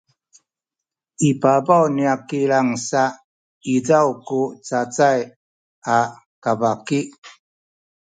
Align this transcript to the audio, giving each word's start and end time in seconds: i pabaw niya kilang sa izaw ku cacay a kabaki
i 1.29 1.31
pabaw 1.41 1.83
niya 1.95 2.13
kilang 2.29 2.69
sa 2.87 3.03
izaw 3.75 4.07
ku 4.27 4.39
cacay 4.67 5.19
a 5.97 5.99
kabaki 6.43 7.01